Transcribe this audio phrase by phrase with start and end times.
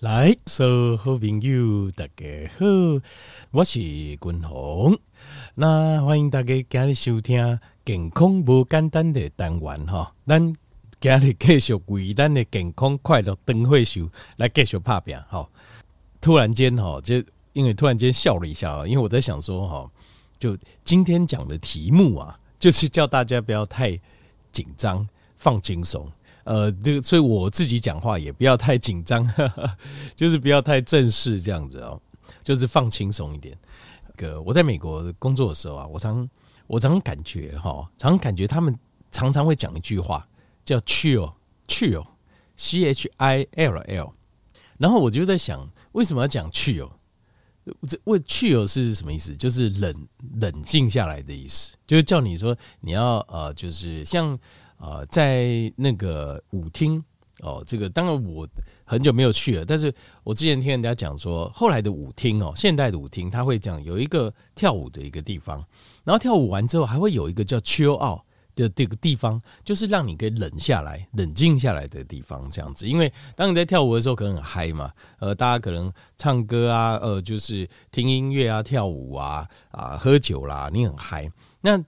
[0.00, 2.66] 来，所有好朋友，大家好，
[3.50, 4.94] 我是君鸿。
[5.54, 10.12] 那欢迎大家今日收听健康不简单的单元哈。
[10.26, 10.54] 咱
[11.00, 14.06] 今日继续为咱的健康快乐灯会秀
[14.36, 15.48] 来继续拍拼哈。
[16.20, 17.14] 突然间哈，就
[17.54, 19.90] 因为突然间笑了一下啊，因为我在想说哈，
[20.38, 20.54] 就
[20.84, 23.98] 今天讲的题目啊，就是叫大家不要太
[24.52, 25.08] 紧张，
[25.38, 26.06] 放轻松。
[26.46, 29.28] 呃，这个，所以我自己讲话也不要太紧张，
[30.14, 32.00] 就是不要太正式这样子哦，
[32.44, 33.58] 就是放轻松一点。
[34.16, 36.30] 个我在美国工作的时候啊，我常
[36.68, 38.78] 我常感觉哈，常感觉他们
[39.10, 40.24] 常常会讲一句话
[40.64, 44.12] 叫 chill，chill，C H I L L，
[44.78, 46.90] 然后我就在想，为什么要讲 chill？
[47.88, 49.36] 这为 chill 是什么意思？
[49.36, 50.06] 就是冷
[50.40, 54.38] 冷静下来的意思，就是叫你说你要呃，就是像。
[54.78, 57.02] 啊、呃，在那个舞厅
[57.40, 58.48] 哦，这个当然我
[58.84, 59.92] 很久没有去了，但是
[60.24, 65.62] 我之前听人家讲说，后来的舞厅哦，现代的舞厅，他会讲有一个跳舞的一个地方，
[66.04, 68.20] 然后跳舞完之后还会有一个叫 chill out
[68.54, 72.86] 的这个地方，就是让你可以冷下来、冷静下来的地方，这样子。
[72.88, 81.82] 因为当你在跳舞的时候可能很嗨嘛，呃，大家可能唱歌啊，呃，就是听音乐啊、跳舞啊、啊喝酒啦，你很嗨，那。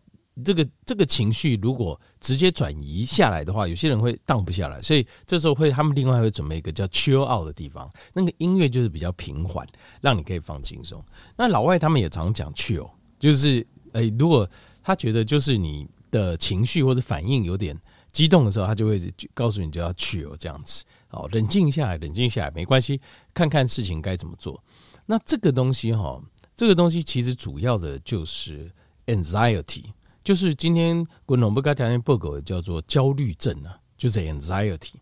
[0.45, 9.67] 这个这个情绪如果直接转移下来的话，有些人会荡不下来，所以这时候会他们另外会准备一个叫 chill out 的地方，那个音乐就是比较平缓，
[10.01, 11.05] 让你可以放轻松。
[11.37, 14.49] 那老外他们也常讲 chill，就是诶，如果
[14.83, 17.79] 他觉得就是你的情绪或者反应有点
[18.13, 19.01] 激动的时候，他就会
[19.35, 23.01] 告诉你就要 chill 这样子，哦，冷静下来，冷静下来没关系，
[23.35, 24.63] 看看事情该怎么做。
[25.07, 26.21] 那这个东西哈，
[26.55, 28.71] 这个东西其实主要的就是
[29.07, 29.85] anxiety。
[30.29, 34.93] 就是今天滚龙不该条件报告叫做焦虑症啊，就是 anxiety。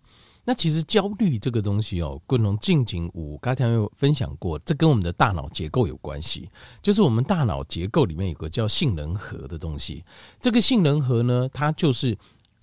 [0.45, 6.49] 那其实焦虑这个东西哦，滚龙近景五刚才有分享过，这跟我们的大脑结构有关系。
[6.81, 10.05] 就是我们大脑结构里面有个叫杏仁核的东西，
[10.41, 12.17] 这个杏仁核呢，它就是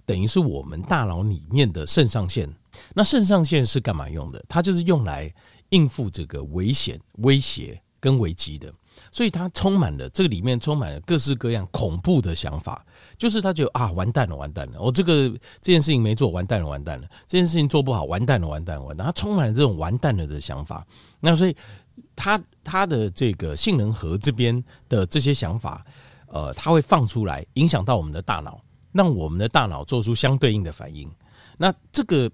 [0.05, 2.49] 等于是我们大脑里面的肾上腺。
[2.93, 4.41] 那肾上腺是干嘛用的？
[4.47, 5.29] 它就是用来
[5.71, 8.73] 应付这个危险、威胁跟危机的。
[9.13, 12.83] 所以他充满了这个里面充满了各式各样恐怖的想法，
[13.15, 15.29] 就是他觉得啊，完蛋了，完蛋了，我这个
[15.61, 20.83] 这件事情没做，完蛋了，完蛋了，这件事情做不好，完蛋了，完蛋了，完蛋，他充满了这种完蛋了的想法。
[21.19, 21.55] 那所以
[22.15, 25.85] 他他的这个杏仁核这边的这些想法，
[26.25, 28.59] 呃，他会放出来，影响到我们的大脑，
[28.91, 31.07] 让我们的大脑做出相对应的反应。
[31.55, 32.31] 那这个。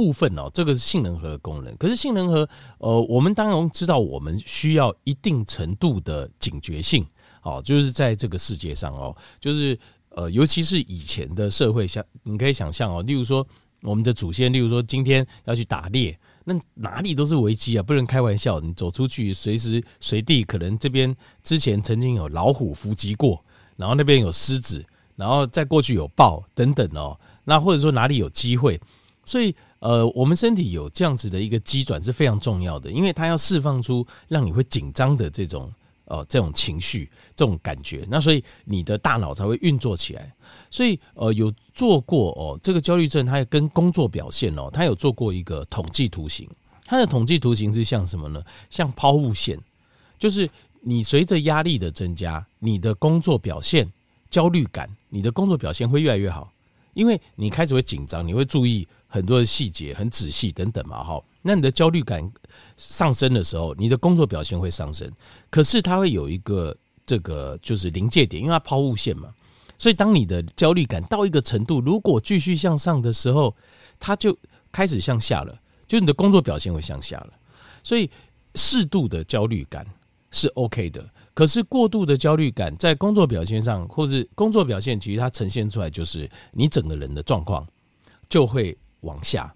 [0.00, 1.76] 部分哦，这个是性能核的功能。
[1.76, 7.06] 可是性能核，呃，我们当然知道，我们需要一定程度的警觉性，
[7.42, 9.78] 哦，就是在这个世界上哦，就是
[10.08, 13.46] 呃，尤其是以前的社会，像你可以想象哦，例如说
[13.82, 18.58] 我们的祖先，例如说今天要去打猎，那哪里都是危机啊，不能开玩笑。
[18.58, 23.44] 你走出去，随时随地可能这边之前曾经有老虎伏击过，
[23.76, 24.82] 然后那边有狮子，
[25.14, 28.80] 然后再过去有豹等等哦，那或者说哪里有机会，
[29.26, 29.54] 所以。
[29.80, 35.72] 呃，我们身体有这样子的一个机转是非常重要的，因为它要释放出让你会紧张的这种
[36.04, 40.30] 呃这种情绪、这种感觉，那所以你的大脑才会运作起来。
[40.70, 46.46] 所以呃，有做过哦，这个焦虑症它也跟工作表现哦，它有做过一个统计图形。
[46.84, 48.42] 它的统计图形是像什么呢？
[48.68, 49.58] 像抛物线，
[50.18, 50.50] 就是
[50.82, 53.90] 你随着压力的增加，你的工作表现、
[54.28, 56.52] 焦虑感，你的工作表现会越来越好，
[56.92, 58.86] 因为你开始会紧张，你会注意。
[59.12, 62.32] 很多的细节很仔细等等嘛，哈，那你的焦虑感
[62.76, 65.10] 上升的时候，你的工作表现会上升。
[65.50, 69.28] 可是它会有一个这个就是临界点，因为它抛物线嘛，
[69.76, 73.52] 所以当你的焦虑感到一个程度，如果继续向上的时候，
[73.98, 74.38] 它就
[74.70, 77.32] 开始向下了，就你的工作表现会向下了。
[77.82, 78.08] 所以
[78.54, 79.84] 适度的焦虑感
[80.30, 81.04] 是 OK 的，
[81.34, 87.66] 可是过度的焦虑感在工作表现上，或是工作表现其实它呈现出来就是你整个人的状况
[88.28, 88.78] 就会。
[89.00, 89.54] 往下，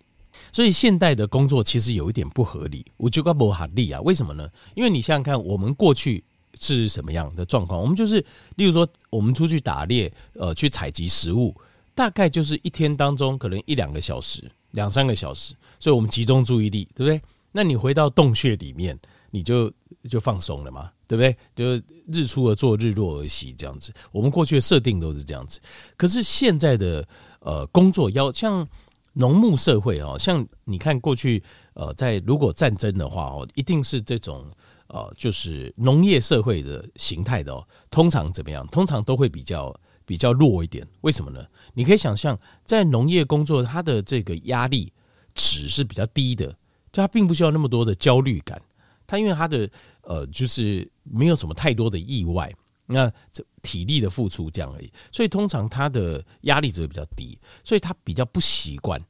[0.53, 2.84] 所以现代的工作其实有一点不合理。
[2.97, 4.48] 我觉得不合理啊，为什么呢？
[4.74, 6.22] 因为你想想看，我们过去
[6.60, 7.80] 是什么样的状况？
[7.80, 8.24] 我们就是，
[8.57, 11.54] 例如说，我们出去打猎，呃，去采集食物，
[11.95, 17.21] 大概就是一天当中可能一两个小时、两三个小时，所以我们集中注意力，对不对？
[17.53, 18.98] 那你回到洞穴里面，
[19.30, 19.72] 你就
[20.09, 21.36] 就放松了嘛，对不对？
[21.54, 23.92] 就日出而作，日落而息这样子。
[24.13, 25.60] 我们过去的设定都是这样子，
[25.97, 27.07] 可是现在的
[27.41, 28.66] 呃工作要像。
[29.15, 31.43] 农牧社会哦，像你看过去，
[31.75, 34.51] 呃，在如果战争的话哦，一定是这种
[34.89, 37.66] 呃，就是农业社会的形态的哦。
[37.91, 38.66] 通常怎么样？
[38.69, 39.75] 通常都会比较
[40.05, 40.87] 比较弱一点。
[41.01, 41.45] 为什么呢？
[41.72, 44.93] 你可以想象，在农业工作，它的这个压力
[45.33, 46.49] 值是比较低的，
[46.93, 48.60] 就他并不需要那么多的焦虑感。
[49.07, 49.69] 他因为他的
[50.03, 52.53] 呃，就是没有什么太多的意外，
[52.86, 59.01] 那这体力的付出这样而已，所以通常他的压力值会比较低，所以他比较不习惯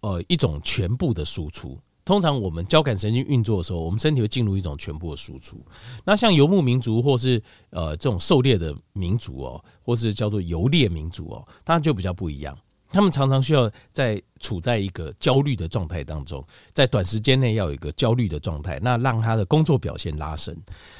[0.00, 1.78] 呃一种全部的输出。
[2.04, 5.64] 通常我们交感神经运作的时候，我们身体会进入一种全部的输出。
[6.04, 7.40] 那像游牧民族或是
[7.70, 12.58] 呃这种狩猎的民族哦，或是叫做游猎民族哦，当然就比较不一样。
[12.92, 20.54] 他们常常需要在处在一个焦虑的状态当中，在短时间内要有一个焦虑的状态，那让他的工作表现拉升。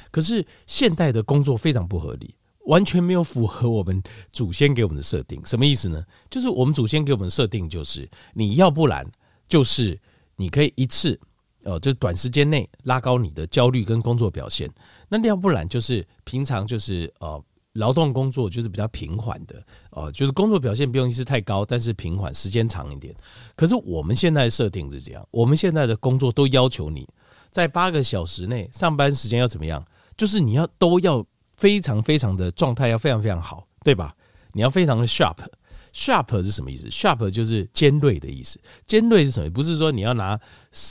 [0.09, 2.35] 可是现代的工作非常不合理，
[2.65, 4.01] 完全没有符合我们
[4.31, 5.39] 祖先给我们的设定。
[5.45, 6.03] 什么意思呢？
[6.29, 9.05] 就是我们祖先给我们的设定就是，你要不然
[9.47, 9.99] 就是
[10.35, 11.19] 你可以一次，
[11.63, 14.69] 呃，就是短时间内拉高你的焦虑跟工作表现。
[15.09, 17.43] 那要不然就是平常就是呃。
[17.73, 23.15] 劳动工作就是比较平缓的，哦，就是工作表现不用是太高，但是平缓，时间长一点。
[23.55, 27.07] 可是我们现在设定是这样，我们现在的工作都要求你
[27.49, 29.83] 在八个小时内上班时间要怎么样？
[30.15, 31.25] 就是你要都要
[31.57, 34.15] 非常非常的状态要非常非常好，对吧？
[34.51, 38.59] 你要非常的 sharp，sharp 是什么意思？sharp 就是尖锐的意思。
[38.85, 39.49] 尖锐是什么？
[39.49, 40.39] 不是说你要拿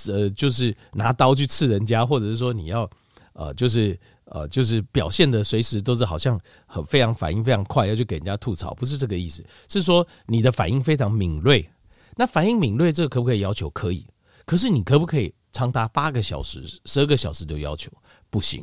[0.08, 2.90] 呃，就是拿刀去刺人家，或者是说你要
[3.34, 3.96] 呃，就是。
[4.34, 11.69] 呃，就是表现的随时都是好像很非常反应非常快，要去给人家吐槽，不是这个意思，是说你的反应非常敏锐。
[12.17, 13.69] 那反应敏锐，这个可不可以要求？
[13.70, 14.06] 可以。
[14.44, 17.90] 可是你可不可以长达八个小时、十二个小时都要求？
[18.31, 18.62] 不行，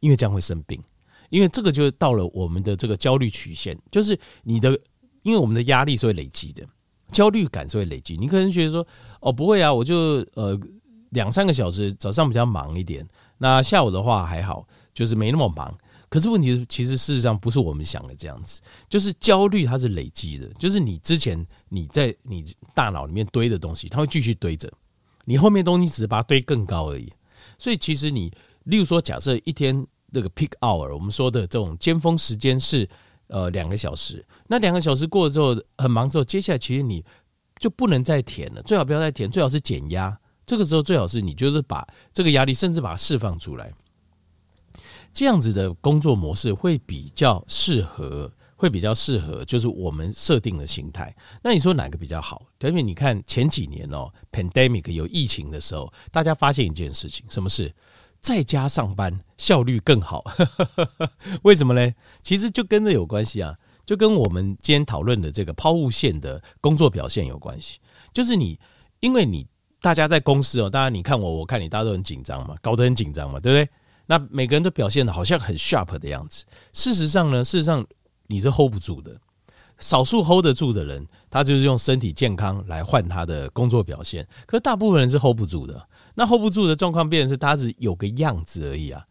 [0.00, 0.80] 因为这样会生病。
[1.30, 4.78] 因为这个就到了我们的这个焦虑曲线，就是你的，
[5.22, 6.62] 因为我们的压力是会累积的，
[7.10, 8.16] 焦虑感是会累积。
[8.16, 8.86] 你可能觉得说，
[9.20, 10.58] 哦，不会啊，我就呃
[11.10, 13.06] 两三个小时，早上比较忙一点，
[13.38, 14.66] 那下午的话还好。
[14.96, 15.76] 就是没那么忙，
[16.08, 18.62] 可是问题是，其实事实上不是我们想的这样子。
[18.88, 22.42] 就是焦虑它是累积的，就是你之前你在你
[22.74, 24.72] 大脑里面堆的东西，它会继续堆着，
[25.26, 27.12] 你后面东西只是把它堆更高而已。
[27.58, 28.32] 所以其实你，
[28.64, 32.88] 例如说，假设一天这个 peak hour，我们说的这种尖峰时间是
[33.26, 37.04] 呃两个小时，那两个小时过了之后很忙之后，接下来其实你
[37.60, 40.18] 就不能再填了，最好不要再填，最好是减压。
[40.46, 43.70] 这个时候最好是你就是把这个压力，甚至把它释放出来。
[45.16, 51.16] 这样子的工作模式会比较适合，会比较适合，就是我们设定的形态。
[51.42, 52.42] 那你说哪个比较好？
[52.60, 57.74] 因为你看前几年哦，pandemic 有疫情的时候，大家发现一件事情，什么事？
[58.20, 60.22] 在家上班效率更好。
[61.44, 61.94] 为什么呢？
[62.22, 67.78] 其实就跟这有关系啊，就跟我们今天讨论的这个抛物线的工作表现有关系。
[68.12, 68.60] 就是你，
[69.00, 69.46] 因为你
[69.80, 73.70] 大家在公司哦，大家你看我，我看你，大家都很紧张嘛，搞得很紧张嘛，对不对？
[74.06, 77.86] 那每个人都表现的好像很 sharp 的样子，事实上呢，事实上
[78.28, 79.20] 你是 hold 不住的。
[79.78, 84.26] 少数 hold 得住的人，他就是用身体健康来换他的工作表现。
[84.46, 85.86] 可大部分人是 hold 不住的。
[86.14, 89.04] 那 hold 不住的状况，变成是他只有个样子而已啊，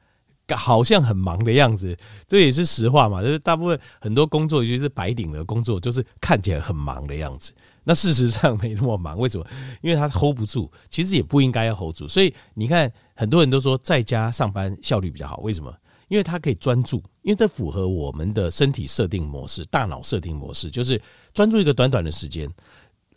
[0.53, 1.95] 好像很忙的样子。
[2.27, 7.53] 这也是实话嘛，就是大部分很多工作，尤其是白领的工作，就是看起来很忙的样子。
[7.83, 9.45] 那事实上没那么忙，为什么？
[9.81, 12.07] 因为他 hold 不住，其实也不应该要 hold 住。
[12.07, 12.92] 所以你看。
[13.18, 15.74] 很多人都说在家上班效率比较好，为什么？
[16.09, 21.01] 因为他可以专注，因为这符合我们的身体设定模式、大脑设定模式，就是
[21.33, 22.45] 专注一个短短的时间，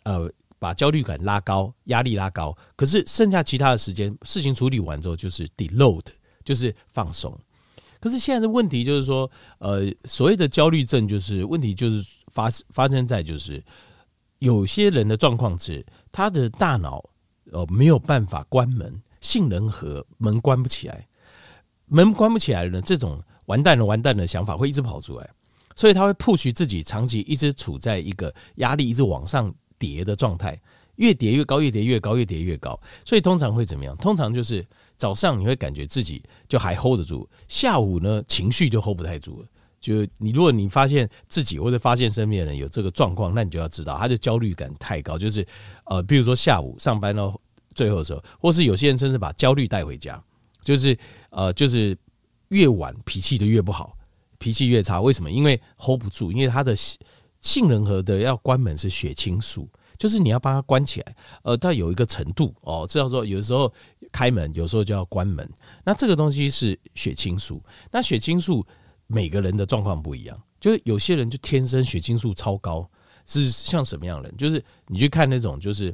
[0.03, 2.57] 呃，把焦虑感拉高、压力拉高。
[2.77, 6.05] 可是剩下其他的时间，事情处理完之后就是 deload，
[6.49, 7.37] 就是放松。
[7.99, 9.29] 可是现在的问题就是说，
[9.59, 12.03] 呃，所谓的焦虑症，就是问题就是
[12.33, 13.63] 发发生在就是
[14.39, 17.07] 有些人的状况是他的大脑
[17.51, 18.99] 呃没有办法关门。
[19.21, 21.07] 杏仁核门关不起来，
[21.85, 25.29] 门关不起来呢，这种完蛋了完蛋的想法会一直跑出来，
[25.75, 30.57] 所以他会 push 自己长期一直处在一个压力一直往上叠的状态，
[30.95, 32.79] 越叠越高，越叠越高，越叠越高。
[33.03, 33.93] 所以通常会怎么样？
[33.97, 34.65] 通常就是
[34.99, 39.47] 早上你会感觉自己就还 hold 得住，下午呢情绪就 hold 不太住了。
[39.79, 45.43] 就你如果你发现自己或者发现身边人有这个状况，那你就要知道他的焦虑感太高，就是
[45.85, 47.35] 呃，比如说下午上班到。
[47.75, 50.21] 最后的时候，或是有些人甚至把焦虑带回家，
[50.59, 50.97] 就是
[51.29, 51.97] 呃，就是
[52.49, 53.95] 越晚脾气就越不好，
[54.37, 54.99] 脾气越差。
[54.99, 55.31] 为什么？
[55.31, 56.75] 因为 hold 不住，因为他的
[57.39, 63.71] 杏仁核的要关门是血清素，就是你要帮他关起来，呃，到有一个程度哦，这样说有时候
[64.11, 65.47] 开门，有时候就要关门。
[65.83, 68.65] 那这个东西是血清素，那血清素
[69.05, 72.89] 每个人的状况不一样，就是有些人就天生血清素超高，
[73.27, 74.37] 是像什么样的人？
[74.37, 75.93] 就是你去看那种就是。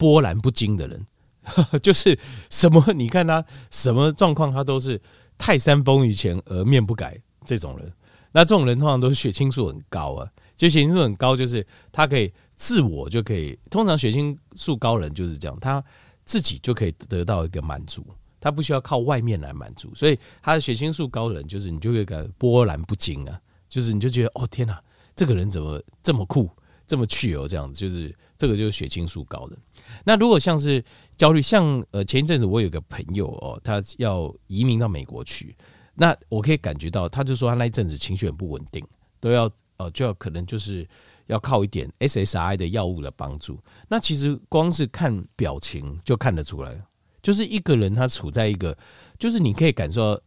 [0.00, 1.04] 波澜不惊的人，
[1.82, 2.82] 就是什么？
[2.94, 4.98] 你看他什么状况，他都是
[5.36, 7.92] 泰山崩于前而面不改这种人。
[8.32, 10.26] 那这种人通常都是血清素很高啊，
[10.56, 13.58] 就血清素很高，就是他可以自我就可以。
[13.70, 15.82] 通常血清素高人就是这样，他
[16.24, 18.04] 自己就可以得到一个满足，
[18.38, 24.78] 他不需要靠外面来满足，所以他的血清素高人，就是你就会感波澜不惊啊，就是你就觉得哦天哪，
[25.16, 26.50] 这个人怎么这么酷，
[26.86, 29.56] 这么去哦这样子，就是这个就是血清素高的。
[30.04, 30.84] 那如果像是
[31.16, 35.56] 焦虑，像呃前一阵子我有个朋友哦，他要移民到美国去，
[35.94, 38.86] 那我可以感觉到，他就说他那一阵子情绪很不稳定，
[39.18, 40.86] 都要呃就要可能就是。
[41.30, 43.58] 要靠一点 SSRI 的药物的帮助，
[43.88, 46.76] 那其实光是看表情就看得出来，
[47.22, 48.76] 就是一个人他处在一个，
[49.16, 50.20] 就是你可以感受，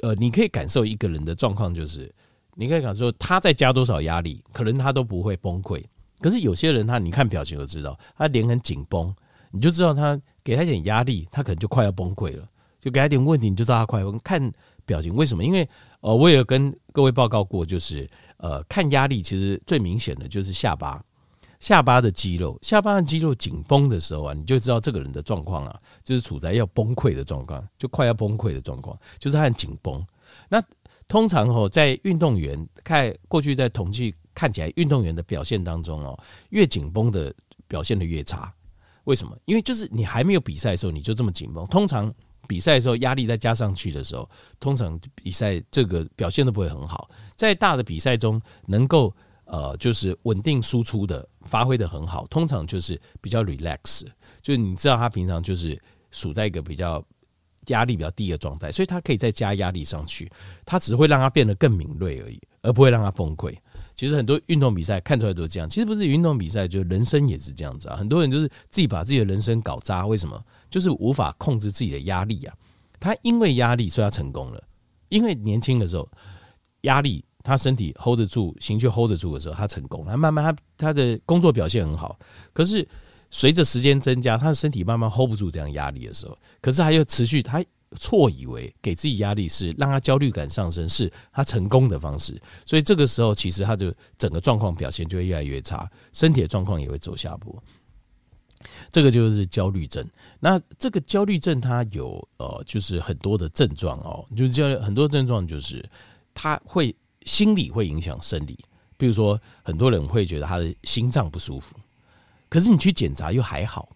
[0.00, 2.12] 呃，你可以感受一个人的状况，就是
[2.54, 5.80] 你可以感受他在加多少压力，可能他都不会崩溃。
[6.20, 9.14] 可是有些人他，你看表情就知道，他脸很紧绷，
[9.52, 12.48] 你就知道他给他一点压力，他可能就快要崩溃了。
[12.80, 14.20] 就给他一点问题，你就知道他快崩溃。
[14.24, 14.52] 看
[14.84, 15.44] 表情为什么？
[15.44, 15.66] 因为
[16.00, 18.10] 呃，我也跟各位报告过，就是。
[18.44, 21.02] 呃，看压力其实最明显的就是下巴，
[21.60, 30.06] 下巴的肌肉，下巴的肌肉紧绷的时候啊，你就知道这个人的状况啊，就是处在要崩溃的状况，就快要崩溃的状况，就是很紧绷。
[30.50, 30.62] 那
[31.08, 36.18] 通常哦，在运动员看过去在统计看起来，运动员的表现当中哦，
[36.50, 37.34] 越紧绷的
[37.66, 38.52] 表现得越差。
[39.04, 39.34] 为什么？
[39.46, 42.14] 因为就是你还没有比赛的时候，你就这么紧绷，通常。
[42.46, 44.28] 比赛的时候压力再加上去的时候，
[44.60, 47.10] 通常比赛这个表现都不会很好。
[47.36, 54.06] 在大的比赛中，能够呃就是稳定输出的，发挥的很好，通常就是比较 relax，
[54.40, 57.04] 就是你知道他平常就是处在一个比较
[57.68, 60.30] 压力比较低的状态，所以他可以再加压力上去，
[60.64, 63.56] 他只会让他变得更敏锐而已，而不会让他崩溃。
[63.96, 67.96] 其实很多运动比赛看出来都是这样，其实不是运动比赛，就人生也是这样子啊。
[67.96, 70.42] 很多人就是自己把自己的人生搞砸，为什么？
[70.70, 72.54] 就是无法控制自己的压力啊，
[72.98, 74.62] 他因为压力，所以他成功了。
[75.08, 76.08] 因为年轻的时候
[76.82, 80.04] 压力，他身体 hold 得住，情绪 hold 得住的时候，他成功。
[80.04, 82.18] 他慢慢他他的工作表现很好。
[82.52, 82.86] 可是
[83.30, 87.64] 随着时间增加，他的身体慢慢 hold 不住这样压力的时候，可是他又持续，他
[87.98, 92.40] 错以为给自己压力是让他焦虑感上升，是他成功的方式。
[92.66, 97.62] 所以这个时候，其实他的整个状况表现就会越来越差，身体的状况也会走下坡。
[98.90, 100.06] 这个就是焦虑症。
[100.40, 105.84] 那这个焦虑症它有呃，就是很多的症状哦，就是焦虑很多症状就是
[106.32, 106.94] 他会
[107.26, 108.58] 心理会影响生理。
[108.96, 111.76] 比如说，很多人会觉得他的心脏不舒服，
[112.48, 113.93] 可是你去检查又还好。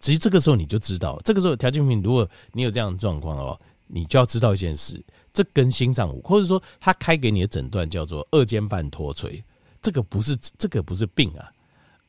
[0.00, 5.02] 其实这个时候你就知道，这个时候条件品，如果你有这样的状况哦，你就要知道一件事，
[5.32, 9.42] 这跟心脏无，或者说他开给你的诊断叫做二尖瓣脱垂，
[9.82, 11.50] 这个不是这个不是病啊。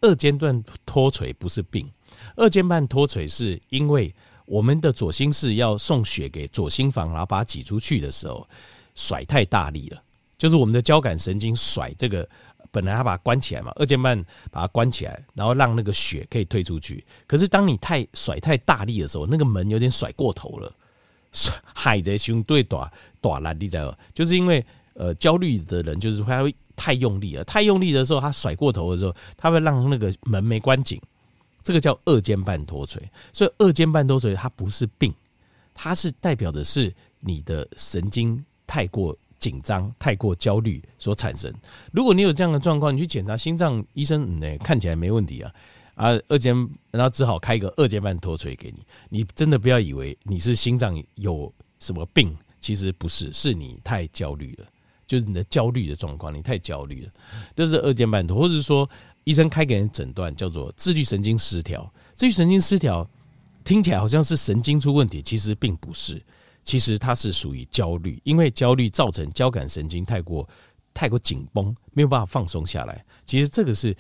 [0.02, 1.90] 二尖瓣脱垂不是病，
[2.36, 4.14] 二尖瓣脱垂是因为
[4.46, 8.48] 我们的左心室要送血给左心房，然后把它挤出去的时候
[8.96, 10.02] 甩太大力了，
[10.38, 12.28] 就是我们的交感神经甩这个，
[12.72, 17.04] 本来他把它关起来嘛，二尖瓣把它关起来，然后让那个血可以退出去。
[17.28, 20.74] 可是当你太甩太大力的时候，那个门有点甩过头了，
[21.76, 23.98] 海的胸对短短了，你知道吗？
[24.14, 26.56] 就是因为呃焦虑的人就是会。
[26.82, 30.98] 太用力了，太用力的时候，他甩过头的时候，他会让那个门没关紧，
[31.62, 33.04] 这个叫二尖瓣脱垂。
[33.34, 35.14] 所以二尖瓣脱垂它不是病，
[35.74, 41.54] 它是代表的是你的神经太过紧张、太过焦虑所产生。
[41.92, 45.52] 如果你有这样的状况，你去检查心脏，医生呢看起来没问题啊，
[45.96, 46.56] 啊二尖，
[46.92, 48.86] 然后只好开一个二尖瓣脱垂给你。
[49.10, 54.66] 你真的不要以为你是心脏有什么病，其实不是，是你太焦虑了。
[55.08, 57.12] 就是你的焦虑的状况，你太焦虑了，
[57.56, 58.88] 这是二尖瓣脱，或者是说
[59.24, 61.92] 医生开给人诊断叫做自律神经失调。
[62.14, 63.10] 自律神经失调
[63.64, 66.22] 听起来好像是神经出问题，其实并不是，
[66.64, 70.48] 其实它是属于焦虑，因为焦虑造成交感神经太过
[70.94, 73.04] 太过紧绷，没有办法放松下来。
[73.26, 73.96] 其实这个是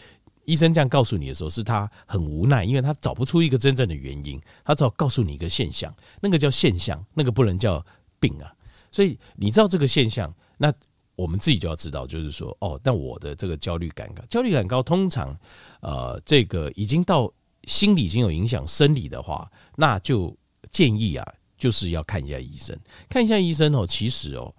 [0.45, 7.85] 医生这样告诉你的时候，是他很无奈，因为他找不出一个真正的原因，他只好告诉你一个现象，那个叫现象，那个不能叫
[8.19, 8.51] 病啊。
[8.91, 10.73] 所以你知道这个现象，那。
[11.15, 15.37] 我们自己就要知道，就是说，哦，但我的这个焦虑感高，焦虑感高，通常，
[15.81, 17.29] 呃，这个已经到
[17.65, 20.33] 心理已经有影响生理的话，那就
[20.71, 22.75] 建议啊，就是要看一下医生，
[23.07, 23.85] 看一下医生哦。
[23.85, 24.51] 其实哦，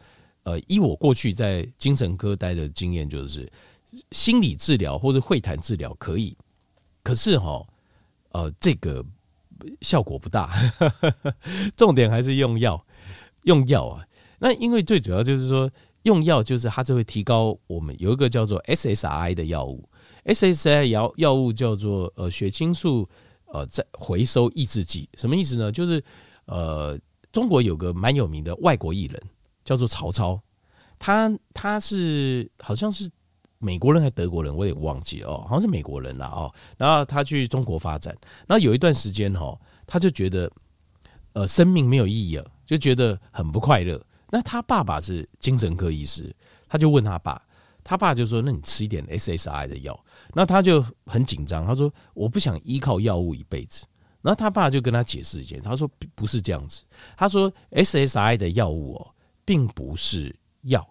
[0.45, 3.51] 呃，依我过去在精神科待的经验，就是
[4.13, 6.37] 心理治疗或者会谈治疗可以，
[7.03, 7.67] 可是哈，
[8.31, 9.05] 呃，这个
[9.81, 10.53] 效果不大，
[11.77, 12.87] 重点还是用药，
[13.45, 14.07] 用药啊。
[14.39, 15.69] 那因为最主要就是说。
[16.05, 19.87] 用药就是它就会提高我们有一个叫做 SSRI 的药物
[20.25, 23.07] ，SSRI 药药物叫做呃血清素
[23.53, 25.71] 呃再回收抑制剂，什么意思呢？
[25.71, 26.03] 就是
[26.51, 26.99] 呃
[27.33, 29.23] 中国有个蛮有名的外国艺人
[29.65, 30.41] 叫做曹操，
[30.99, 33.09] 他他是好像是
[33.59, 38.17] 美国人还是德国人，我也忘记了哦，好像是美国人啦哦，然后他去中国发展，
[38.49, 39.59] 然后有一段时间哈。
[39.93, 40.49] 他就觉得
[41.33, 44.01] 呃生命没有意义了，就觉得很不快乐。
[44.29, 46.33] 那他爸爸是精神科医师，
[46.69, 47.43] 他就问他爸，
[47.83, 49.99] 他爸就说：“那你吃一点 SSRI 的药。”
[50.33, 53.85] 那他就很紧张，他说：“我不想依靠药物一辈子。”
[54.23, 56.83] 然后他爸就跟他解释一件，他说：“不是这样子。”
[57.17, 60.87] 他说 SSI 的药物哦，并不是药，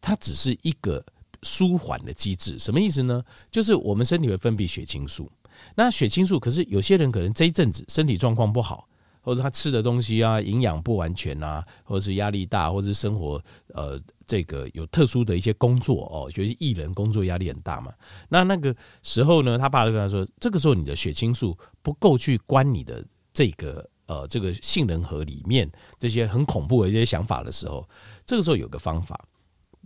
[0.00, 1.04] 它只是一个
[1.42, 2.58] 舒缓的机制。
[2.58, 3.22] 什么意思呢？
[3.50, 5.30] 就是我们身体会分泌血清素。
[5.74, 8.88] 那血清素，可是有些人可能这一阵子身体状况不好，
[9.22, 17.92] 或者他吃的东西啊营养不完全啊，或者是压力大，或者是生活呃这个有特殊的一些工作哦，就是艺人工作压力很大嘛。
[18.28, 23.02] 那那个时候呢，他爸就跟他说，这个时候你的血清素不够去关你的
[23.32, 27.88] 这个呃这个杏仁核里面这些很恐怖的一些想法的时候，
[28.26, 29.24] 这个时候有个方法，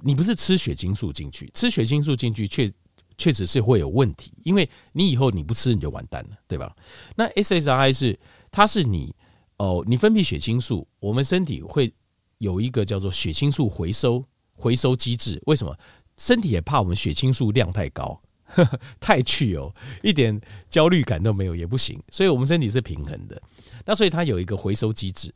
[0.03, 2.73] 你不是吃血清素进去，吃血清素进去却。
[3.19, 6.77] 确实是会有问题，因为你以后你不吃你就完蛋了，对吧？
[7.15, 8.21] 那 SSRI 是
[8.53, 9.11] 它是你
[9.59, 11.93] 哦，你分泌血清素，我们身体会
[12.39, 15.41] 有一个叫做血清素回收回收机制。
[15.47, 15.77] 为什么？
[16.17, 22.03] 身体也怕我们血清素量太高，呵 呵太去哦，一点焦虑感都没有也不行。
[22.11, 23.41] 所以我们身体是平衡的，
[23.85, 25.35] 那所以它有一个回收机制。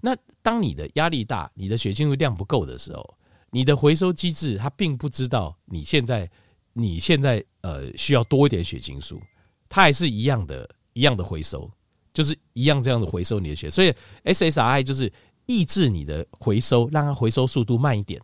[0.00, 3.16] 那当你的压力大，你的血清素量不够的时候，
[3.50, 6.30] 你的回收机制它并不知道你现在。
[6.72, 9.20] 你现在呃需要多一点血清素，
[9.68, 11.68] 它还是一样的，一样的回收，
[12.12, 13.92] 就是一样这样的回收你的血，所以
[14.24, 15.12] SSRI 就是
[15.46, 18.20] 抑制你的回收，让它回收速度慢一点。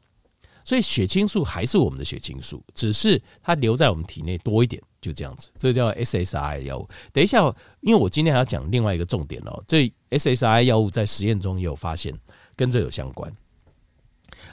[0.64, 5.50] 所以血清素还是我们的血清素，只是它留在我们体内多一点，就这样子。
[5.58, 6.88] 这叫 SSRI 药物。
[7.12, 7.40] 等一下，
[7.80, 12.12] 因为我今天还要讲另外一个重点哦，这 SSRI 药物在实验中也有发现
[12.56, 13.32] 跟这有相关。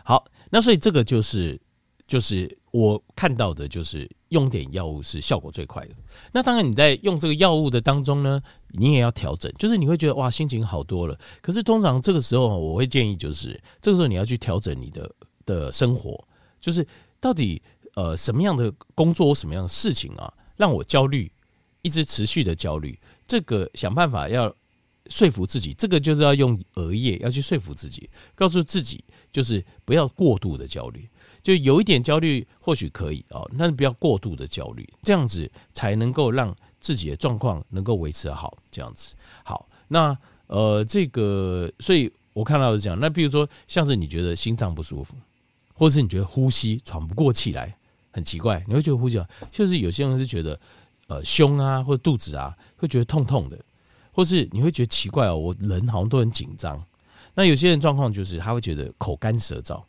[0.04, 1.60] 好，那所以这个就是。
[2.06, 5.96] 就是我看到的，就是用点药物是效果最快的。
[6.34, 8.42] 那当然，你在用这个药物的当中呢，
[8.74, 9.52] 你也要调整。
[9.58, 11.18] 就是你会觉得哇，心情好多了。
[11.42, 15.10] 可是通常这个时候，我会建议就是这个时候你要去调整你的
[15.46, 16.22] 的生活。
[16.60, 16.86] 就是
[17.20, 17.62] 到底
[17.96, 21.32] 呃什么样的工作或什么样的事情啊，让我焦虑，
[21.82, 22.98] 一直持续的焦虑。
[23.26, 24.54] 这个想办法要
[25.10, 31.08] 说服自己，这个就是要用额叶要去说服自己，告诉自己就是不要过度的焦虑。
[31.42, 38.56] 就有一点焦虑，或许可以哦，但是不要过度的焦虑，这样子才能够让自己的状况能够维持好。
[38.70, 39.16] 这样子
[39.46, 40.16] 好，那
[40.48, 43.00] 呃，这个，所以我看到是这样。
[43.00, 45.16] 那比如说，像是你觉得心脏不舒服，
[45.74, 47.74] 或者是你觉得呼吸喘不过气来，
[48.12, 50.60] 很奇怪，你会觉得呼吸，就是有些人是觉得
[51.08, 53.58] 呃胸啊或肚子啊会觉得痛痛的，
[54.12, 56.84] 或是你会觉得奇怪哦，我人好像都很紧张。
[57.34, 59.82] 那有些人状况就是他会觉得口干舌燥。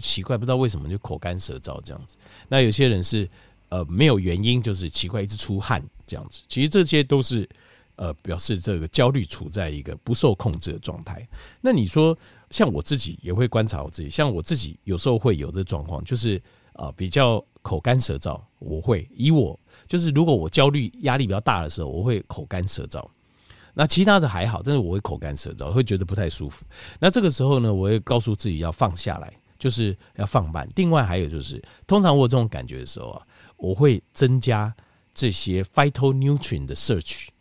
[0.00, 2.16] 奇怪，不知道为什么就口干舌燥这样子。
[2.48, 3.28] 那有些人是
[3.68, 6.42] 呃没有原因，就是奇怪一直出汗这样子。
[6.48, 7.48] 其实这些都是
[7.96, 11.26] 呃表示这个焦虑处在一个不受控制的状态。
[11.60, 12.16] 那你说
[12.50, 16.40] 像我自己也会观察我自己，像我自己有时候会有这状况，就是
[16.74, 18.40] 呃比较口干舌燥。
[18.58, 23.06] 我会以我就是如果我焦虑压力比较大的时候，我会口干舌燥。
[23.74, 26.64] 那其他的还好，但是我会口干舌燥，会觉得不太舒服。
[27.00, 29.32] 那这个时候呢，我会告诉自己要放下来。
[29.58, 30.68] 就是要放慢。
[30.76, 34.72] 另外还有就是，通常我这种感觉的时候啊，我会增加
[35.16, 37.32] 这些 phytonutrient 的摄取。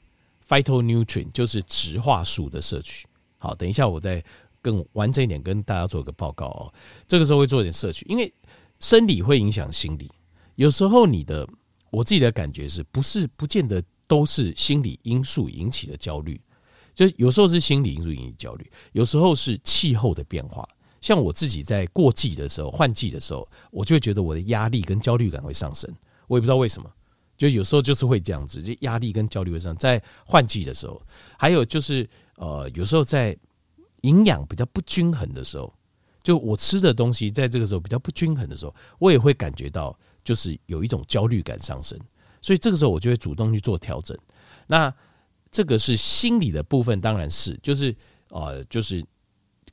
[0.48, 3.06] phytonutrient 就是植化素的摄取。
[3.38, 4.24] 好，等一下我再
[4.62, 6.74] 更完整一点跟大家做个报告哦。
[7.06, 8.34] 这个时候会做点摄取，因为
[8.80, 10.10] 生理会影响心理。
[10.56, 11.46] 有时候你的
[11.90, 16.40] 我自己的感觉是不是不见得都是心理因素引起的焦虑？
[16.94, 20.66] 就有时候是心理因素引起焦虑，有时候是气候的变化。
[21.02, 25.94] 像我自己在过季的时候，换季的时候，我就会觉得我的压力跟焦虑感会上升。
[26.28, 26.90] 我也不知道为什么，
[27.38, 29.76] 就有时候就是会这样子，就压力跟焦虑会上。
[29.78, 31.02] 在换季的时候，
[31.38, 33.38] 还有就是呃，有时候在
[34.02, 35.74] 营养比较不均衡的时候，
[36.24, 42.00] 就我吃的东西在这个时候比较不均衡的时候，我也会感觉到就是有一种焦虑感上升。
[42.42, 44.18] 所以这个时候我就会主动去做调整。
[44.68, 44.94] 那
[45.52, 47.96] 这个是心理的部分，当然是就是
[48.30, 49.04] 呃，就是。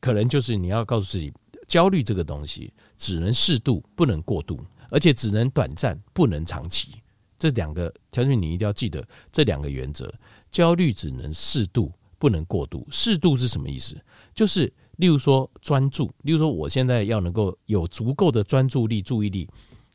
[0.00, 1.32] 可能就是你要告诉自己，
[1.68, 4.58] 焦虑这个东西只能适度，不能过度，
[4.90, 6.94] 而且只能短暂，不能长期。
[7.42, 10.14] 这两个条件你一定要记得，这两个原则：
[10.50, 12.86] 焦虑只能适度，不能过度。
[12.88, 14.00] 适度是什么意思？
[14.32, 19.48] 就是例如说专注，例如说我现在要能够有足够的专注力、注意力，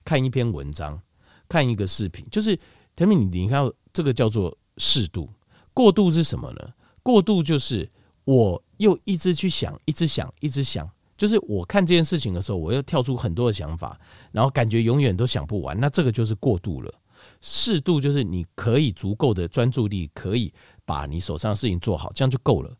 [0.03, 1.01] 看一篇文章，
[1.47, 2.59] 看一个视频，就是
[2.93, 5.29] 前面你你看这个叫做适度。
[5.73, 6.73] 过度是什么呢？
[7.01, 7.89] 过度就是
[8.25, 8.61] 我。
[8.77, 13.99] 又一直去想，一直想，一直想，就是我看这件事情的时候，我又跳出很多的想法，
[14.31, 15.75] 然后感觉永远都想不完。
[15.79, 16.93] 那这个就是过度了。
[17.41, 20.53] 适度就是你可以足够的专注力，可以
[20.85, 22.75] 把你手上的事情做好，这样就够了。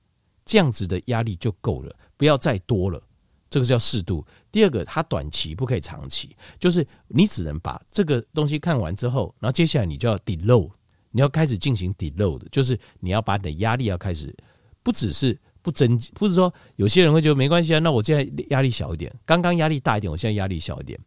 [0.46, 3.02] 这样子的压力就够了，不要再多了。
[3.50, 4.26] 这个叫适度。
[4.52, 10.72] 第二个，它短期不可以长期，就是你只能把这个东西看完之后，然后接下来你就要 deload，
[11.12, 14.36] 你要开始进行 deload，就是你要把你的压力要开始，
[14.84, 21.00] 不只是不增，不是说有些人会觉得没关系啊，那我现在压力小一点，刚刚压力大一点，我现在压力小一点，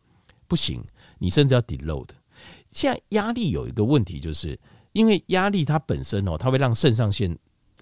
[0.49, 0.83] 不行，
[1.19, 2.09] 你甚至要 deload。
[2.71, 4.59] 现在压力有一个问题，就是
[4.93, 7.37] 因为压力它本身哦，它会让肾上腺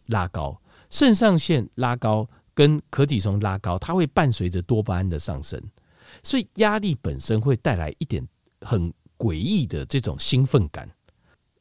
[0.06, 0.60] 拉高。
[0.90, 5.62] 肾上腺拉高跟可体松拉高，它会伴随着多巴胺的上升，
[6.22, 8.26] 所以压力本身会带来一点
[8.62, 10.88] 很诡异的这种兴奋感。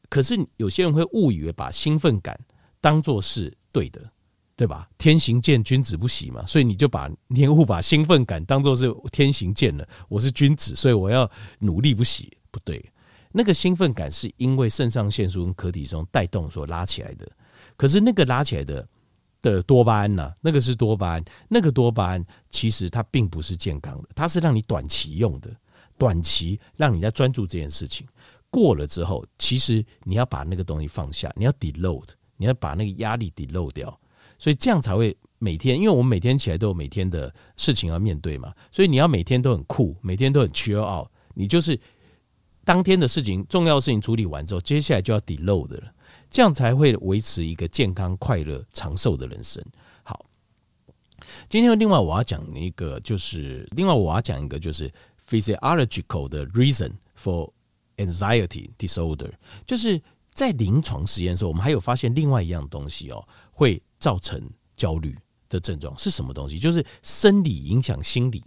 [0.10, 2.40] 可是有些人会误以为把兴奋感
[2.80, 4.10] 当作是对的，
[4.56, 4.90] 对吧？
[4.98, 6.46] 天行健，君子不喜嘛。
[6.46, 9.86] 所以你就把黏糊把兴奋感当作是天行健了。
[10.08, 12.32] 我是君子，所以我要努力不喜。
[12.50, 12.84] 不对，
[13.38, 17.30] 那个兴奋感是因为肾上腺素跟可体松带动所拉起来的。
[17.76, 18.88] 可是那个拉起来的。
[19.40, 25.56] 的多巴胺呢、那个是多巴胺，那个多巴胺其实它并不是健康的，它是让你短期用的，
[25.96, 28.06] 短期让你在专注这件事情。
[28.50, 34.00] 过了之后，其实你要把那个东西放下，你要 deload，你要把那个压力 deload 掉，
[34.40, 41.80] 所以这样才会每天，因为我们每天起来都有每天的事情要面对嘛，所以你要每天都很酷，每天都很 chill out，你就是
[42.68, 45.94] 当天的事情，重要的事情处理完之后，接下来就要 deload 了。
[46.30, 49.64] 这样才会维持一个健康、快乐、长寿的人生。
[50.04, 50.26] 好，
[51.48, 54.92] 今天另外我要讲一个，就是另外我要讲一个，就是
[55.26, 57.50] physiological 的 reason for
[57.96, 59.32] anxiety disorder，
[59.66, 60.02] 就是
[60.34, 64.38] 在临床实验的时候，我们还有发现另外一样东西哦，会造成
[64.76, 66.60] 焦虑的症状是什么东西？
[66.60, 68.44] 就是生理影响心理。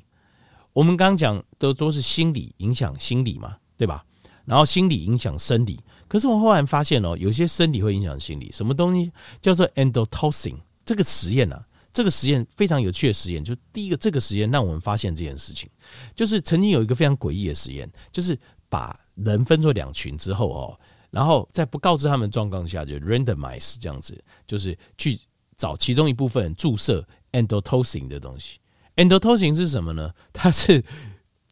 [0.74, 4.04] 我们刚刚讲的都是心理影响心理嘛，对吧？
[4.50, 5.78] 然后心理影响生理。
[6.08, 8.50] 可是我后来发现哦，有些生理会影响心理。
[8.50, 10.56] 什么东西叫做 endotoxin？
[10.84, 13.44] 这个实验啊，这个实验非常有趣的实验。
[13.44, 15.70] 就第一个，这个实验让我们发现这件事情，
[16.16, 18.36] 就是曾经有一个非常诡异的实验，就是
[18.68, 20.80] 把人分作两群之后哦，
[21.12, 25.16] 然后在不告知他们状况下就 randomize 这样子，就是去
[25.56, 28.58] 找其中一部分人注射 endotoxin 的东西。
[28.96, 30.12] endotoxin 是什么呢？
[30.32, 30.84] 它是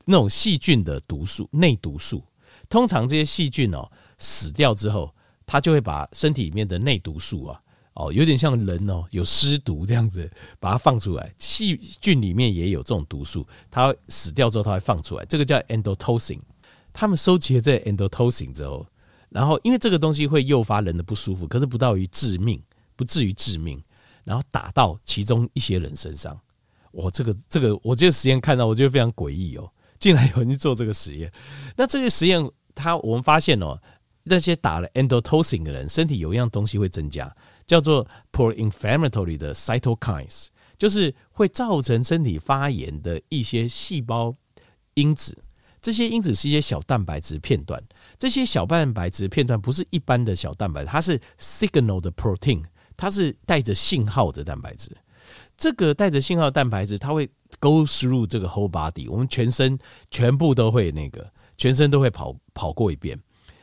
[0.05, 2.25] 那种细菌的毒素，内毒素。
[2.69, 3.91] 通常这些细菌哦。
[4.19, 5.15] 死掉之后，
[5.47, 7.61] 它就会把身体里面的内毒素啊，
[7.95, 10.29] 哦，有点像人哦，有尸毒这样子，
[10.59, 11.33] 把它放出来。
[11.39, 16.41] 细菌里面也有这种毒素，它死掉之后，它会放出来，这个叫 endotoxin。
[16.93, 18.85] 他们收集了这 endotoxin 之后，
[19.29, 22.61] 然后因为这个东西会诱发人的不舒服，可是不到于致命，
[22.97, 23.81] 不至于致命。
[24.25, 26.39] 然后打到其中一些人身上，
[26.91, 31.33] 我这个这个，我这个实验看到，我觉得非常诡异哦，竟然有人去做这个实验。
[31.77, 32.39] 那这个实验，
[32.79, 33.81] 他我们发现哦。
[34.31, 37.35] 那些打了 endotoxin 的人，身体有一样东西会增加，
[37.67, 44.37] 叫做 pro-inflammatory 的 cytokines，就是会造成身体发炎的一些细胞
[44.93, 45.39] 因子。
[45.81, 47.83] 这些因子是一些小蛋白质片段，
[48.19, 52.63] 这些小蛋白质片段不是一般的小蛋白，它是 signal 的 protein，
[52.99, 54.95] 它是带着信号的蛋白质。
[55.57, 57.27] 这个带着信号蛋白质，它会
[57.61, 59.79] go through 这个 whole body，我们全身
[60.11, 63.21] 全部都会那个，全身都会跑跑过一遍。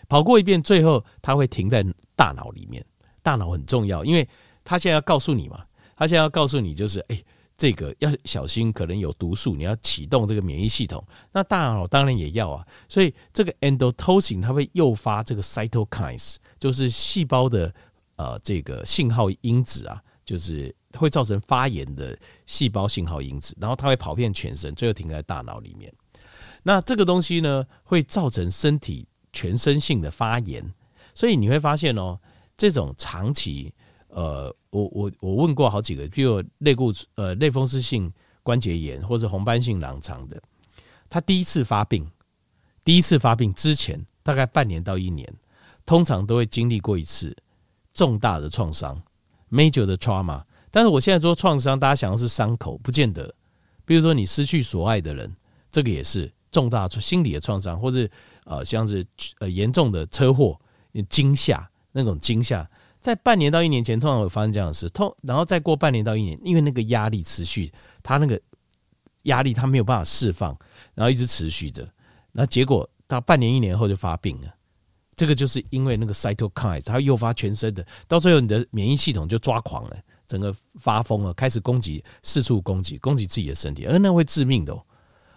[0.08, 1.84] 跑过一遍，最后它会停在
[2.16, 2.86] 大脑里面。
[3.24, 4.30] 大脑很重要，因为
[4.64, 7.20] 它现在要告诉你嘛，它现在要告诉你就是，哎，
[7.58, 11.04] 这个要小心，可能有毒素，你要启动这个免疫系统。
[11.32, 17.74] 那大脑当然也要啊，所以这个 endotoxin 它会诱发这个 cytokines，就是细胞的
[18.18, 25.92] 呃这个信号因子啊，就是会造成发炎的细胞信号因子，然后它会跑遍全身，最后停在大脑里面。
[26.68, 29.08] 那这个东西呢，会造成身体。
[29.38, 30.64] 全身性的发炎，
[31.14, 32.18] 所以你会发现哦，
[32.56, 33.74] 这种长期，
[34.08, 38.10] 呃，我我我问过好几个，比如类固呃类风湿性
[38.44, 40.42] 关节炎或者红斑性狼疮的，
[41.10, 42.10] 他第一次发病，
[42.86, 45.30] 第一次发病之前大概半年到一年，
[45.86, 47.36] 通常都会经历过一次
[47.94, 49.04] 重大的创伤
[49.52, 50.46] ，major 的 trauma。
[50.72, 53.36] 但是我现在说创伤，大家想的是伤口，不见得。
[53.84, 55.36] 比如说你失去所爱的人，
[55.70, 58.08] 这个也是重大出心理的创伤，或者。
[58.48, 59.04] 呃，像是
[59.40, 60.56] 呃严重的车祸、
[61.10, 68.40] 惊吓那种惊吓，在半年到一年前通常会发生这样的事，通然后再过半年到一年，因为那个压力持续，他那个
[69.24, 70.56] 压力他没有办法释放，
[70.94, 71.90] 然后一直持续着，
[72.34, 74.48] 那结果到半年一年后就发病了。
[75.16, 84.86] 这个就是因为那个 cytokines 它诱发全身的，到最后你的免疫系统就抓狂了，整个发疯了，开始攻击四处攻击攻击自己的身体，而那会致命的哦。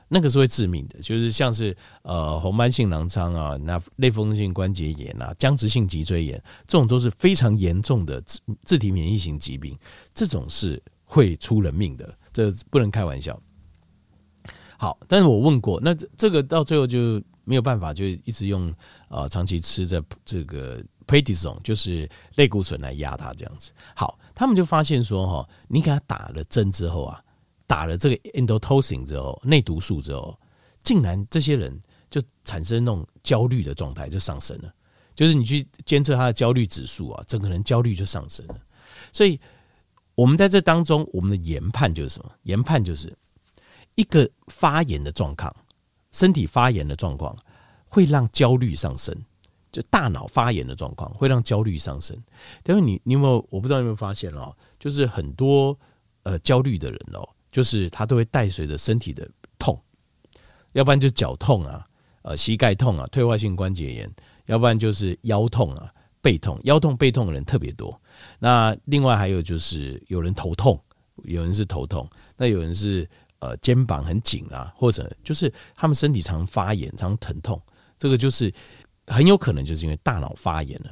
[0.09, 9.79] 那个是会致命的，就是像是呃红斑性狼疮啊，那类风湿性关节炎啊，僵直性脊椎炎，这种都是非常严重的自自体免疫型疾病，
[10.15, 13.39] 这种是会出人命的，这不能开玩笑。
[14.79, 18.75] 好，但是我问过，那这这个到最后就没有办法，就一直用
[19.09, 23.73] 呃长期吃着这个 prednisone，就是类固醇来压它这样子。
[23.95, 27.23] 好，他们就发现说哈，你给他打了针之后啊。
[27.69, 30.37] 打了这个 endotoxin 之后，内毒素之后，
[30.83, 31.79] 竟然这些人
[32.11, 34.75] 就产生那种焦虑的状态就上升了。
[35.15, 38.57] 就是你去监测他的焦虑指数啊，整个人焦虑就上升了。
[39.13, 39.39] 所以，
[40.15, 42.33] 我们在这当中，我们的研判就是什么？
[42.45, 43.15] 研判就是
[43.97, 45.55] 一个发炎的状况，
[46.13, 47.37] 身体发炎的状况
[47.87, 49.15] 会让焦虑上升，
[49.71, 52.17] 就大脑发炎的状况会让焦虑上升。
[52.63, 53.47] 但是你你有没有？
[53.51, 55.79] 我不知道有没有发现哦，就是很多
[56.23, 57.29] 呃焦虑的人哦。
[57.51, 59.81] 就是它都会带随着身体的痛，
[60.73, 61.85] 要不然就脚痛啊，
[62.23, 64.11] 呃，膝盖痛啊，退化性关节炎，
[64.47, 67.99] 要不然就是腰痛啊，背痛，腰痛背痛的人特别多。
[68.39, 70.79] 那另外还有就是有人头痛，
[71.25, 73.09] 有人是头痛，那有人是
[73.39, 77.61] 呃肩膀很紧啊，或者就是他们身体常发炎，常疼痛，
[77.97, 78.53] 这个就是
[79.07, 80.91] 很有可能就是因为大脑发炎了。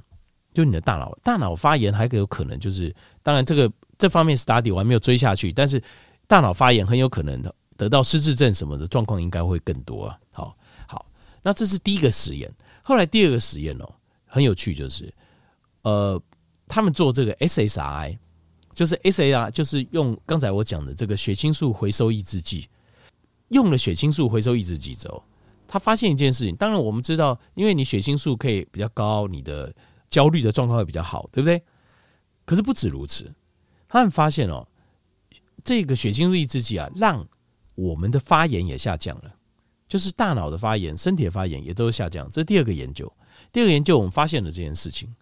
[0.55, 5.83] 就你的大脑，大脑发炎还有可能就是，当然这个这方面 study 我还没有追下去，但是。
[6.27, 10.19] 大脑发炎很有可能的得到失智症什么的状况应该会更多啊。
[10.33, 10.57] 好，
[10.89, 11.07] 好，
[11.43, 12.53] 那这是第一个实验。
[12.83, 13.95] 后来第二个实验哦，
[14.27, 15.13] 很有趣，就是
[15.83, 16.21] 呃，
[16.67, 18.19] 他们做这个 SSI，
[18.75, 22.69] 就是 SSR，就是用刚才我讲的这个血清素回收抑制剂，
[23.49, 25.23] 用了血清素回收抑制剂之后，
[25.69, 26.57] 他发现一件事情。
[26.57, 29.73] 当然我们知道，因为你血清素可以比较高，你的
[30.09, 31.63] 焦虑的状况会比较好，对不对？
[32.45, 33.33] 可是不止如此，
[33.89, 34.67] 他们发现哦。
[35.67, 37.27] 这个血清素抑制剂啊，让
[37.75, 39.35] 我们的发炎也下降了，
[39.89, 42.31] 就是大脑的发炎、身体的发炎也都下降。
[42.31, 43.13] 这是第二个研究，
[43.51, 45.13] 第二个研究我们发现了这件事情，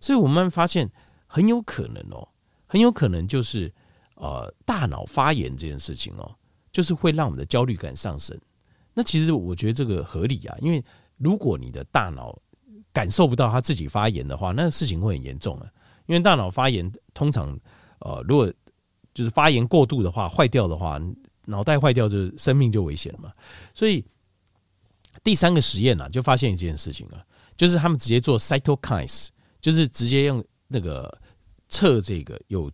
[0.00, 0.90] 所以我们发现
[1.26, 2.26] 很有可能哦，
[2.66, 3.70] 很有可能就是
[4.14, 6.34] 呃大脑发炎这件事情哦，
[6.72, 8.34] 就是会让我们的焦虑感上升。
[8.94, 10.82] 那其实我觉得这个合理啊，因为
[11.18, 12.36] 如果你的大脑
[12.90, 15.68] 感受不到它自己发炎的话，那事情会很严重啊。
[16.06, 17.56] 因为大脑发炎通常
[18.00, 18.52] 呃如果
[19.20, 20.98] 就是发炎过度的话，坏掉的话，
[21.44, 23.30] 脑袋坏掉就生命就危险了嘛。
[23.74, 24.02] 所以
[25.22, 27.22] 第三个实验呢，就发现一件事情了，
[27.54, 29.28] 就是他们直接做 cytokines，
[29.60, 31.20] 就是直接用那个
[31.68, 32.72] 测这个有，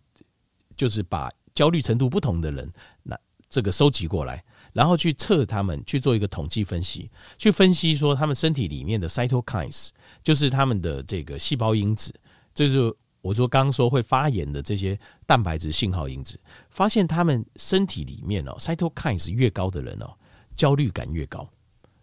[0.77, 2.71] 就是把焦虑程度不同的人，
[3.03, 9.89] 那这个收集过来，然后去测他们去做一个统计分析，去分析说他们身体里面的 cytokines，
[10.23, 12.17] 就是他们的这个细胞因子，
[12.53, 12.95] 就是。
[13.21, 20.13] 我说刚刚说会发炎的这些蛋白质信号因子，发现他们身体里面哦，cytokines 越高的人哦，
[20.55, 21.47] 焦虑感越高，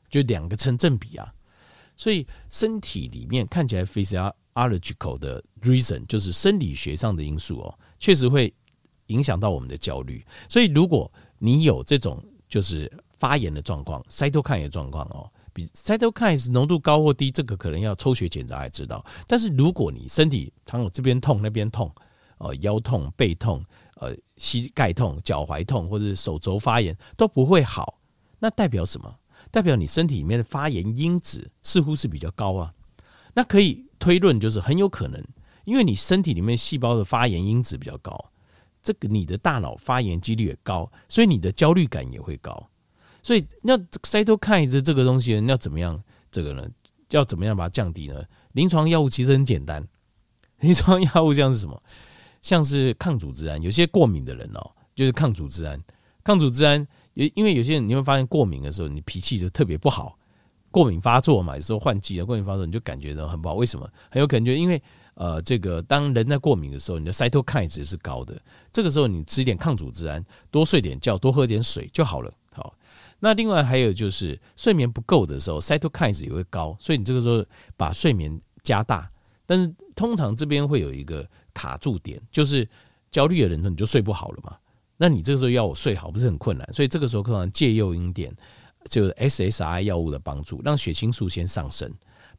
[0.09, 1.33] 就两个成正比啊。
[1.97, 8.53] 所以身体里面看起来 physiological 的 reason 就是生理学上的因素哦，确实会
[9.07, 10.25] 影响到我们的焦虑。
[10.49, 15.31] 所以如果你有这种就是发炎的状况，cytokine 的状况哦。
[15.55, 19.03] 比 cytokines 浓度高或低，这个可能要抽血检查才知道。
[19.27, 21.91] 但是如果你身体常有这边痛那边痛，
[22.39, 23.65] 呃腰痛背痛，
[23.97, 28.01] 呃膝盖痛脚踝痛或者是手肘发炎都不会好，
[28.41, 29.17] 那代表什么？
[29.51, 32.75] 代表你身体里面的发炎因子似乎是比较高啊。
[33.35, 35.25] 那可以推论就是很有可能，
[35.65, 38.33] 因为你身体里面细胞的发炎因子比较高，
[38.83, 42.69] 这个你的大脑发炎几率也高，所以你的焦虑感也会高。
[43.25, 46.01] 所以那 cytokines 这个东西呢，要怎么样？
[46.31, 46.65] 这个呢，
[47.11, 48.23] 要怎么样把它降低呢？
[48.53, 49.85] 临床药物其实很简单，
[50.61, 51.83] 临床药物像是什么？
[52.43, 55.83] 像是抗组织胺，有些过敏的人哦，就是抗组织胺。
[56.23, 60.19] 抗组织胺，因因为有些人你会发现过敏的时候，你脾气就特别不好，
[60.71, 63.55] 过敏发作嘛，有时候换季啊，过敏发作你就感觉到很不好。
[63.55, 63.89] 为什么？
[64.11, 64.83] 很有可能就因为
[65.15, 68.39] 呃，这个当人在过敏的时候，你的 cytokines 是高的，
[68.73, 72.31] 这个时候你吃一点抗组织胺，多睡点觉，多喝点水就好了。
[73.25, 77.43] 那另外还有就是睡眠不够的时候，cytokines 也会高，所以你这个时候
[77.75, 79.11] 把睡眠加大，
[79.47, 82.69] 但是通常这边会有一个卡住点，就是
[83.11, 84.55] 焦虑的人呢，你就睡不好了嘛。
[84.99, 88.31] 那你这个时候要我睡好，不是很困难，所以这个时候可能借诱因点，
[88.91, 91.91] 就是 SSRI 药物的帮助，让血清素先上升，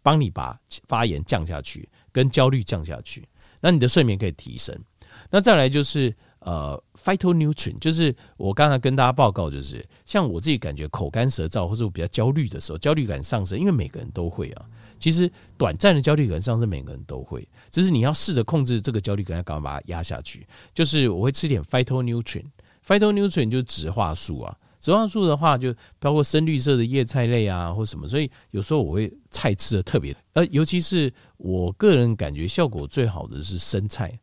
[0.04, 0.56] 帮你把
[0.88, 3.28] 发炎降下去，跟焦虑降下去，
[3.60, 4.80] 那你的睡眠可以提升。
[5.32, 6.16] 那再来就是。
[6.46, 14.66] 呃，phytonutrient 就是我刚才跟大家报告，就是像我自己感觉口干舌燥，或者我比较焦虑的时候，焦虑感上升，因为每个人都会啊。
[15.00, 20.48] 其实短暂的焦虑感上升，每个人都会，只是你要试着控制这个焦虑感，要赶快把它压下去。
[20.72, 34.18] 就是我会吃点 phytonutrient，phytonutrient 就是植化素啊，植化素的话，就包括深绿色的叶菜类啊，或什么，所以有时候我会菜吃的特别，呃，尤其是我个人感觉效果最好的是生菜，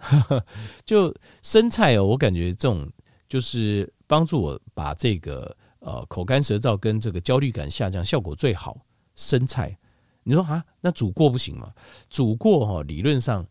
[0.84, 2.90] 就生菜哦，我感觉这种
[3.28, 8.78] 就是帮助我把这个呃口干舌燥跟这个焦虑感下降效果最好。
[9.14, 9.76] 生菜，
[10.22, 11.72] 你说啊，那煮过不行吗？
[12.08, 13.46] 煮过哈，理论上。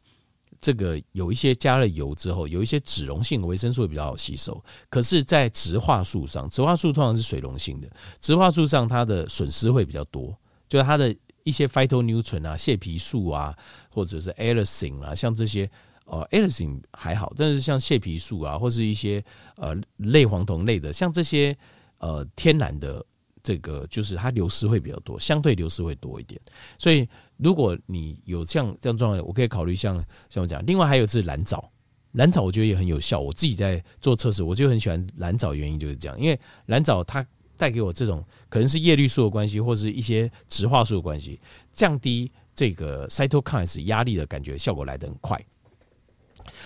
[0.60, 4.60] 这个有一些加了油之后，有一些脂溶性维生素会比较好吸收。
[4.89, 7.88] 可是，在植化素上，植化素通常是水溶性的，
[8.19, 10.36] 植化素上它的损失会比较多，
[10.67, 13.55] 就是它的一些 phytonutrient 啊、蟹皮素啊，
[13.91, 15.69] 或者是 allicin 啊，像这些
[16.08, 19.24] 呃 allicin 还好，但是像蟹皮素啊，或是一些
[19.58, 21.56] 呃类黄酮类的，像这些
[22.00, 23.06] 呃天然的。
[23.43, 26.41] 这个就是它流失会比较多，相对流失会多一点。
[26.78, 31.72] 所以如果你有这样这样状况，我可以考虑像像我讲，另外还有是蓝藻，
[32.12, 33.22] 蓝藻我觉得也很有效。
[33.22, 41.39] 我自己在做测试，我就很喜欢蓝藻，原因就是这样，因为蓝藻它带给我这种可能是叶绿素的关系，或是一些植化素的关系，
[41.72, 45.41] 降低这个 cytokines 压力的感觉，效果来得很快。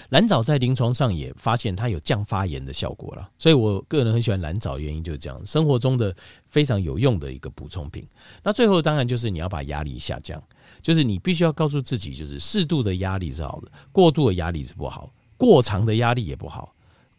[0.10, 6.16] 蓝藻在临床上也发现它有降发炎的效果了，所以我个人很喜欢蓝藻，原因就是这样，生活中的
[6.46, 8.08] 非常有用的一个补充品。
[8.44, 10.42] 那最后当然就是你要把压力下降，
[10.82, 16.74] 就是你必须要告诉自己，就是适度的压力是好的，过度的压力是不好，过长的压力也不好，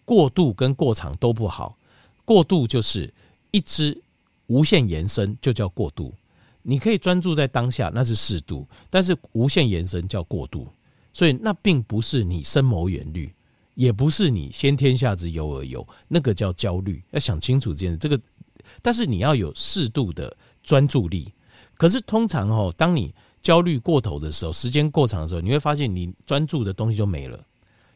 [0.05, 1.77] 过度跟过长都不好。
[2.25, 3.12] 过度就是
[3.51, 4.01] 一直
[4.46, 6.14] 无限延伸，就叫过度。
[6.62, 10.68] 你可以专注在当下，那是适度，但是无限延伸叫过度。
[11.12, 13.33] 所以那并不是你深谋远虑，
[13.75, 17.03] 也不是你先天下之忧而忧，那个叫焦虑。
[17.11, 18.20] 要想清楚这件事，这个，
[18.81, 21.33] 但是你要有适度的专注力。
[21.75, 27.44] 可是通常哦，当你焦虑过头的时候，时间过长的时候，你会发现你专注的东西就没了。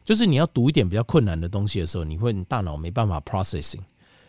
[0.03, 3.81] 就是你要读一点比较困难的东西的时候，你会大脑没办法 processing。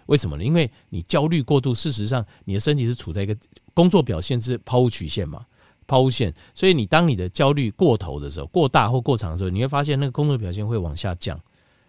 [0.07, 0.43] 为什么呢？
[0.45, 3.37] 因为你焦虑过度，事实上你的身体是处在一个
[3.75, 5.45] 工作表现是抛物曲线嘛。
[5.89, 11.41] 抛物线，所以你当你的焦虑过头的时候，过大或过长的时候，你会发现那个工作表现会往下降，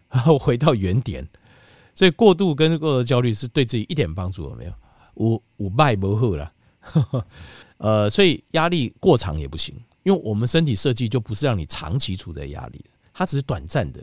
[0.10, 1.28] 然 后回到原点。
[1.94, 4.74] 所以过度跟过度焦虑是对自己一点帮助都没有，
[5.16, 6.52] 我我败不好了。
[7.78, 12.84] 呃，所以压力过长也不行，因为我们身体设计就不是让你长期处在压力，
[13.14, 14.02] 它只是短暂的。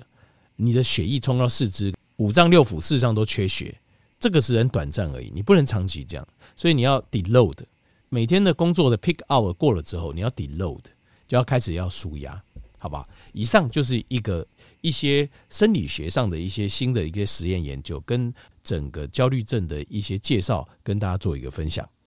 [0.56, 3.74] 你的血液冲到四肢、五脏六腑，事实上都缺血，
[4.20, 7.56] 这个是很短暂而已，你不能长期这样，所以你要 deload。
[8.16, 10.80] 每天的工作的 pick hour 过了之后，你要 deload，
[11.28, 12.42] 就要开始要舒压，
[12.78, 13.06] 好吧？
[13.34, 14.46] 以上就是一个
[14.80, 21.86] 一些生理学上的一些新的一些实验研究，跟整个焦虑症的一些介绍，跟大家做一个分享。